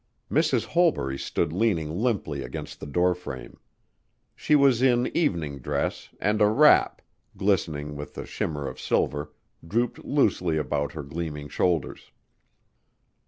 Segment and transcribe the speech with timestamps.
[0.31, 0.65] Mrs.
[0.65, 3.59] Holbury stood leaning limply against the door frame.
[4.35, 7.03] She was in evening dress, and a wrap,
[7.37, 9.31] glistening with the shimmer of silver,
[9.63, 12.09] drooped loosely about her gleaming shoulders.